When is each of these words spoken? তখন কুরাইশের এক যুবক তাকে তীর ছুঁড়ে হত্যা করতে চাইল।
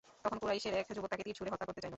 তখন 0.23 0.37
কুরাইশের 0.41 0.73
এক 0.79 0.85
যুবক 0.97 1.09
তাকে 1.11 1.23
তীর 1.25 1.35
ছুঁড়ে 1.37 1.51
হত্যা 1.53 1.67
করতে 1.69 1.81
চাইল। 1.81 1.89